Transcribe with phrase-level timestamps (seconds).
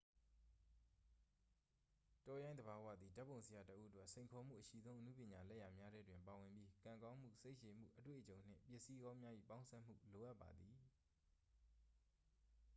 [2.25, 10.77] တောရိုင်းသဘာဝသည် ဓာတ်ပုံဆရာတစ်ဦးအတွက် စိန်ခေါ်မှုအရှိဆုံး အနုပညာလက်ရာများထဲတွင်ပါဝင်ပြီး ကံကောင်းမှု စိတ်ရှည်မှု အတွေ့အကြုံနှင့် ပစ္စည်းကောင်းများ၏ပေါင်းစပ်မှု လိုအပ်ပါသည်